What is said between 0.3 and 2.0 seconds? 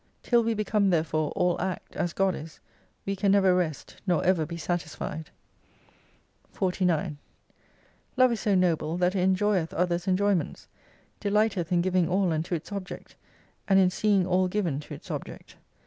we become therefore all Act